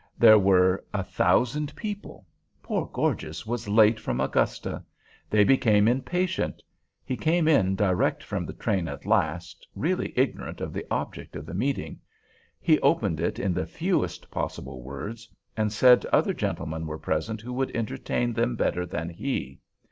There 0.17 0.39
were 0.39 0.83
a 0.95 1.03
thousand 1.03 1.75
people. 1.75 2.25
Poor 2.63 2.87
Gorges 2.91 3.45
was 3.45 3.69
late 3.69 3.99
from 3.99 4.19
Augusta. 4.19 4.83
They 5.29 5.43
became 5.43 5.87
impatient. 5.87 6.63
He 7.05 7.15
came 7.15 7.47
in 7.47 7.75
direct 7.75 8.23
from 8.23 8.47
the 8.47 8.53
train 8.53 8.87
at 8.87 9.05
last, 9.05 9.67
really 9.75 10.11
ignorant 10.17 10.59
of 10.59 10.73
the 10.73 10.87
object 10.89 11.35
of 11.35 11.45
the 11.45 11.53
meeting. 11.53 11.99
He 12.59 12.79
opened 12.79 13.19
it 13.19 13.37
in 13.37 13.53
the 13.53 13.67
fewest 13.67 14.31
possible 14.31 14.81
words, 14.81 15.29
and 15.55 15.71
said 15.71 16.03
other 16.07 16.33
gentlemen 16.33 16.87
were 16.87 16.97
present 16.97 17.39
who 17.41 17.53
would 17.53 17.69
entertain 17.75 18.33
them 18.33 18.55
better 18.55 18.87
than 18.87 19.07
he. 19.09 19.59